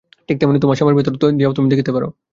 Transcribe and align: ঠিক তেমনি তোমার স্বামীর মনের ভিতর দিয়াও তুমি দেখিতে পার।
ঠিক 0.27 0.37
তেমনি 0.39 0.59
তোমার 0.59 0.77
স্বামীর 0.77 0.95
মনের 0.95 0.99
ভিতর 0.99 1.13
দিয়াও 1.37 1.53
তুমি 1.57 1.67
দেখিতে 1.69 1.91
পার। 1.93 2.03